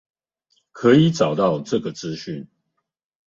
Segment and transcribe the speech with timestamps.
[0.71, 2.47] 可以找到這個資訊